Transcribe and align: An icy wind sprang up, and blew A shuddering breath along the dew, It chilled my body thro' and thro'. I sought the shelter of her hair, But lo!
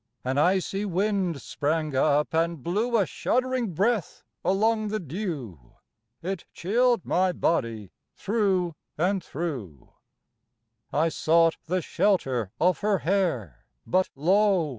An 0.23 0.39
icy 0.39 0.83
wind 0.83 1.39
sprang 1.43 1.95
up, 1.95 2.33
and 2.33 2.63
blew 2.63 2.97
A 2.97 3.05
shuddering 3.05 3.71
breath 3.73 4.23
along 4.43 4.87
the 4.87 4.99
dew, 4.99 5.75
It 6.23 6.45
chilled 6.53 7.05
my 7.05 7.31
body 7.31 7.91
thro' 8.15 8.75
and 8.97 9.23
thro'. 9.23 9.93
I 10.91 11.09
sought 11.09 11.57
the 11.67 11.83
shelter 11.83 12.49
of 12.59 12.79
her 12.79 12.97
hair, 13.05 13.65
But 13.85 14.09
lo! 14.15 14.69